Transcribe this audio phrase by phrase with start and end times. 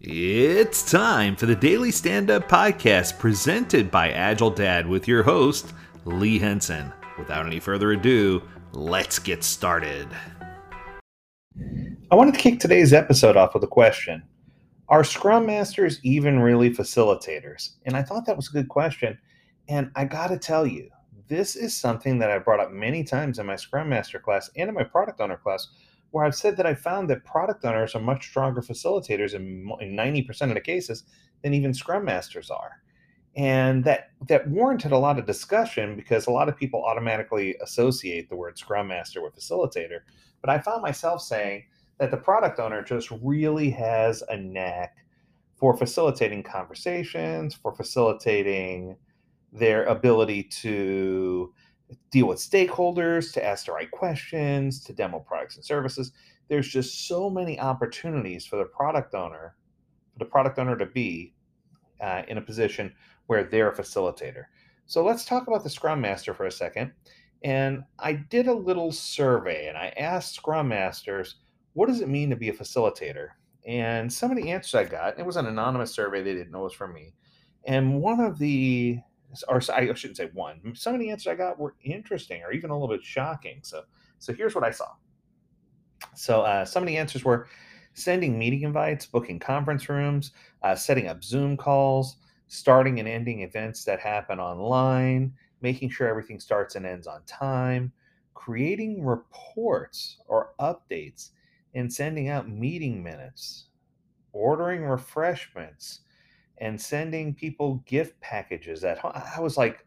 [0.00, 5.72] It's time for the Daily Stand Up Podcast presented by Agile Dad with your host,
[6.04, 6.92] Lee Henson.
[7.16, 10.08] Without any further ado, let's get started.
[12.10, 14.24] I wanted to kick today's episode off with a question
[14.88, 17.74] Are Scrum Masters even really facilitators?
[17.86, 19.16] And I thought that was a good question.
[19.68, 20.90] And I got to tell you,
[21.28, 24.68] this is something that I brought up many times in my Scrum Master class and
[24.68, 25.68] in my product owner class
[26.14, 29.96] where I've said that I found that product owners are much stronger facilitators in, in
[29.96, 31.02] 90% of the cases
[31.42, 32.70] than even scrum masters are.
[33.34, 38.28] And that that warranted a lot of discussion because a lot of people automatically associate
[38.28, 40.02] the word scrum master with facilitator.
[40.40, 41.64] But I found myself saying
[41.98, 44.94] that the product owner just really has a knack
[45.56, 48.94] for facilitating conversations, for facilitating
[49.52, 51.52] their ability to
[52.10, 56.12] deal with stakeholders, to ask the right questions, to demo products and services.
[56.48, 59.56] There's just so many opportunities for the product owner,
[60.12, 61.34] for the product owner to be
[62.00, 62.94] uh, in a position
[63.26, 64.44] where they're a facilitator.
[64.86, 66.92] So let's talk about the Scrum Master for a second.
[67.42, 71.36] And I did a little survey and I asked Scrum Masters,
[71.74, 73.28] what does it mean to be a facilitator?
[73.66, 76.60] And some of the answers I got, it was an anonymous survey, they didn't know
[76.60, 77.14] it was from me.
[77.66, 79.00] And one of the
[79.48, 80.74] or I shouldn't say one.
[80.74, 83.60] Some of the answers I got were interesting or even a little bit shocking.
[83.62, 83.82] So,
[84.18, 84.88] so here's what I saw.
[86.14, 87.48] So, uh, some of the answers were
[87.94, 92.16] sending meeting invites, booking conference rooms, uh, setting up Zoom calls,
[92.48, 97.92] starting and ending events that happen online, making sure everything starts and ends on time,
[98.34, 101.30] creating reports or updates,
[101.74, 103.66] and sending out meeting minutes,
[104.32, 106.00] ordering refreshments,
[106.58, 109.12] and sending people gift packages at home.
[109.14, 109.84] I was like,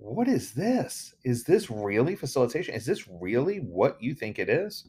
[0.00, 1.14] what is this?
[1.24, 2.74] Is this really facilitation?
[2.74, 4.88] Is this really what you think it is?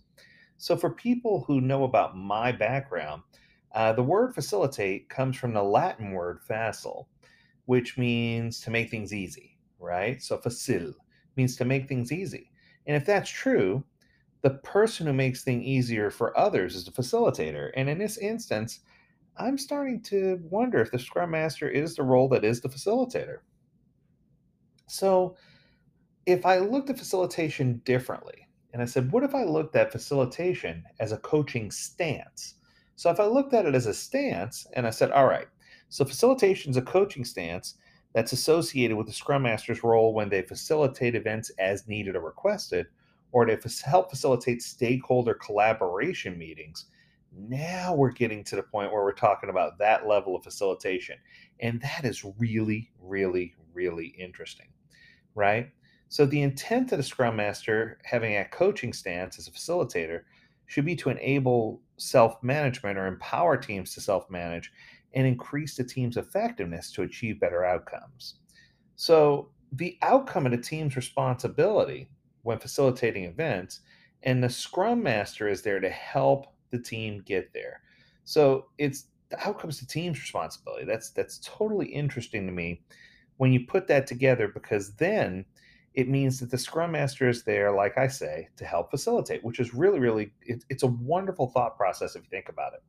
[0.58, 3.24] So, for people who know about my background,
[3.74, 7.10] uh, the word facilitate comes from the Latin word facile,
[7.66, 10.22] which means to make things easy, right?
[10.22, 10.94] So, facil
[11.36, 12.52] means to make things easy.
[12.86, 13.84] And if that's true,
[14.42, 17.72] the person who makes things easier for others is the facilitator.
[17.76, 18.80] And in this instance,
[19.38, 23.38] I'm starting to wonder if the Scrum Master is the role that is the facilitator.
[24.88, 25.38] So,
[26.26, 30.84] if I looked at facilitation differently, and I said, what if I looked at facilitation
[31.00, 32.56] as a coaching stance?
[32.96, 35.48] So, if I looked at it as a stance and I said, all right,
[35.90, 37.76] so facilitation is a coaching stance
[38.14, 42.88] that's associated with the Scrum Master's role when they facilitate events as needed or requested,
[43.32, 46.88] or to help facilitate stakeholder collaboration meetings
[47.36, 51.18] now we're getting to the point where we're talking about that level of facilitation.
[51.60, 54.68] And that is really, really, really interesting,
[55.36, 55.70] right?
[56.10, 60.24] So, the intent of the Scrum Master having a coaching stance as a facilitator
[60.66, 64.72] should be to enable self management or empower teams to self manage
[65.14, 68.36] and increase the team's effectiveness to achieve better outcomes.
[68.98, 72.10] So, the outcome of the team's responsibility
[72.44, 73.82] when facilitating events,
[74.24, 77.82] and the Scrum Master is there to help the team get there.
[78.24, 80.86] So it's the outcomes the team's responsibility.
[80.86, 82.82] That's that's totally interesting to me
[83.38, 85.46] when you put that together because then
[85.94, 89.60] it means that the scrum master is there like i say to help facilitate which
[89.60, 92.84] is really really it, it's a wonderful thought process if you think about it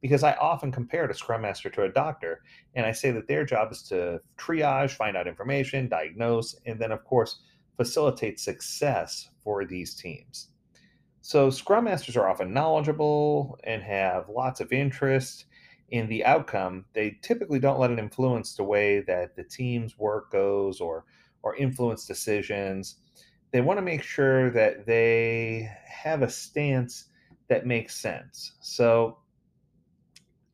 [0.00, 2.42] because i often compare a scrum master to a doctor
[2.74, 6.92] and i say that their job is to triage find out information diagnose and then
[6.92, 7.40] of course
[7.76, 10.48] facilitate success for these teams
[11.22, 15.44] so, Scrum Masters are often knowledgeable and have lots of interest
[15.88, 16.84] in the outcome.
[16.94, 21.04] They typically don't let it influence the way that the team's work goes or,
[21.44, 22.96] or influence decisions.
[23.52, 27.04] They want to make sure that they have a stance
[27.48, 28.54] that makes sense.
[28.60, 29.18] So,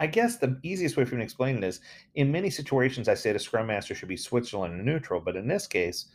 [0.00, 1.80] I guess the easiest way for me to explain it is
[2.14, 5.48] in many situations, I say the Scrum Master should be Switzerland and neutral, but in
[5.48, 6.06] this case,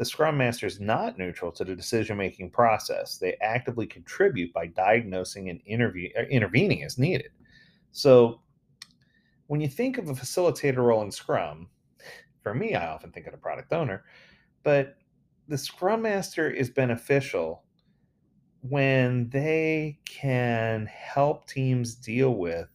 [0.00, 3.18] the Scrum Master is not neutral to the decision making process.
[3.18, 5.94] They actively contribute by diagnosing and er,
[6.30, 7.32] intervening as needed.
[7.92, 8.40] So,
[9.48, 11.68] when you think of a facilitator role in Scrum,
[12.42, 14.04] for me, I often think of a product owner,
[14.62, 14.96] but
[15.48, 17.62] the Scrum Master is beneficial
[18.62, 22.70] when they can help teams deal with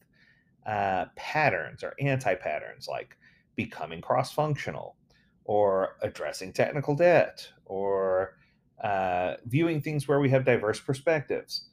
[0.68, 3.18] uh, patterns or anti patterns like
[3.56, 4.96] becoming cross functional,
[5.46, 8.38] or addressing technical debt or
[8.84, 11.70] uh, viewing things where we have diverse perspectives,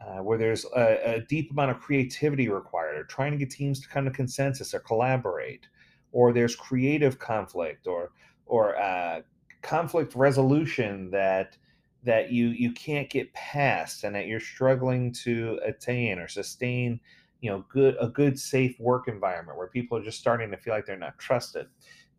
[0.00, 3.80] uh, where there's a, a, deep amount of creativity required, or trying to get teams
[3.80, 5.68] to come to consensus or collaborate,
[6.12, 8.10] or there's creative conflict or
[8.46, 9.20] or uh,
[9.62, 11.56] conflict resolution that
[12.02, 16.98] that you you can't get past and that you're struggling to attain or sustain
[17.40, 20.74] you know, good a good safe work environment where people are just starting to feel
[20.74, 21.66] like they're not trusted.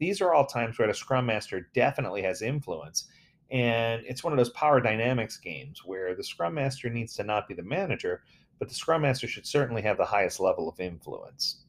[0.01, 3.07] These are all times where the scrum master definitely has influence.
[3.51, 7.47] And it's one of those power dynamics games where the scrum master needs to not
[7.47, 8.23] be the manager,
[8.57, 11.65] but the scrum master should certainly have the highest level of influence.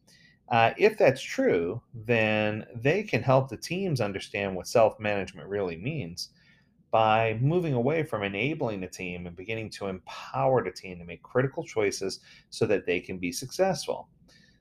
[0.49, 5.77] Uh, if that's true, then they can help the teams understand what self management really
[5.77, 6.31] means
[6.91, 11.23] by moving away from enabling the team and beginning to empower the team to make
[11.23, 14.09] critical choices so that they can be successful.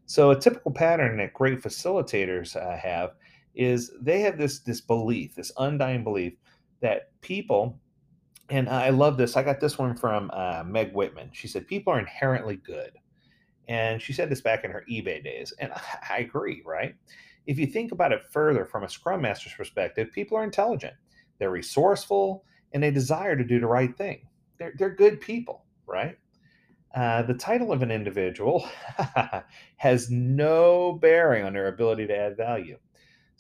[0.07, 3.11] So, a typical pattern that great facilitators uh, have
[3.55, 6.33] is they have this, this belief, this undying belief
[6.81, 7.79] that people,
[8.49, 11.29] and I love this, I got this one from uh, Meg Whitman.
[11.33, 12.91] She said, People are inherently good.
[13.67, 15.53] And she said this back in her eBay days.
[15.59, 15.71] And
[16.09, 16.95] I agree, right?
[17.47, 20.93] If you think about it further from a Scrum Master's perspective, people are intelligent,
[21.39, 22.43] they're resourceful,
[22.73, 24.27] and they desire to do the right thing.
[24.57, 26.17] They're, they're good people, right?
[26.93, 28.67] Uh, the title of an individual
[29.77, 32.77] has no bearing on their ability to add value.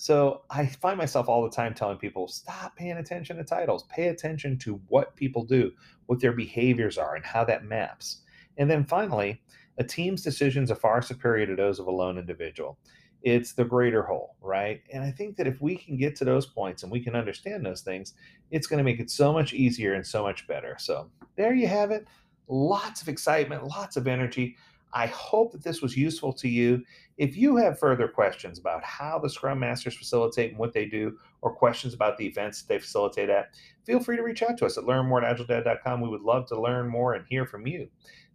[0.01, 4.07] So I find myself all the time telling people stop paying attention to titles, pay
[4.07, 5.71] attention to what people do,
[6.07, 8.23] what their behaviors are, and how that maps.
[8.57, 9.43] And then finally,
[9.77, 12.79] a team's decisions are far superior to those of a lone individual.
[13.21, 14.81] It's the greater whole, right?
[14.91, 17.63] And I think that if we can get to those points and we can understand
[17.63, 18.15] those things,
[18.49, 20.77] it's going to make it so much easier and so much better.
[20.79, 22.07] So there you have it.
[22.47, 24.57] Lots of excitement, lots of energy.
[24.93, 26.83] I hope that this was useful to you.
[27.17, 31.17] If you have further questions about how the Scrum Masters facilitate and what they do,
[31.41, 33.49] or questions about the events that they facilitate at,
[33.85, 36.01] feel free to reach out to us at learnmore at agiledad.com.
[36.01, 37.87] We would love to learn more and hear from you.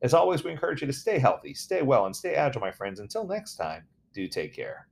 [0.02, 3.00] As always, we encourage you to stay healthy, stay well, and stay agile, my friends.
[3.00, 4.86] Until next time, do take care.